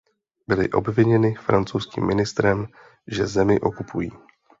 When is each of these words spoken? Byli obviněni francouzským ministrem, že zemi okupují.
Byli 0.47 0.71
obviněni 0.71 1.35
francouzským 1.35 2.05
ministrem, 2.07 2.67
že 3.07 3.27
zemi 3.27 3.59
okupují. 3.59 4.11